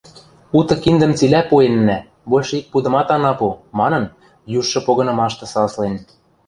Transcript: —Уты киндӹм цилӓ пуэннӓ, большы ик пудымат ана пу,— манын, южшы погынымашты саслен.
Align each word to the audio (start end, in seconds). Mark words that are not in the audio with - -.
—Уты 0.57 0.75
киндӹм 0.83 1.11
цилӓ 1.17 1.41
пуэннӓ, 1.49 1.97
большы 2.29 2.53
ик 2.59 2.65
пудымат 2.71 3.09
ана 3.15 3.33
пу,— 3.39 3.47
манын, 3.79 4.03
южшы 4.59 4.79
погынымашты 4.85 5.45
саслен. 5.53 5.95